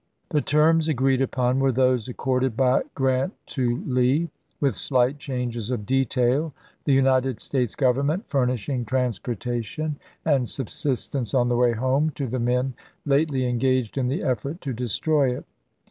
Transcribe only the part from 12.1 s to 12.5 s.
to the